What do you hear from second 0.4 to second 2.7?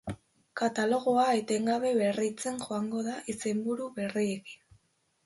Katalogoa etengabe berritzen